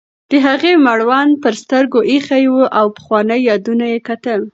د 0.29 0.31
هغې 0.47 0.73
مړوند 0.85 1.31
پر 1.43 1.53
سترګو 1.61 1.99
ایښی 2.09 2.43
و 2.53 2.57
او 2.79 2.85
پخواني 2.97 3.39
یادونه 3.49 3.85
یې 3.93 3.99
کتل. 4.09 4.41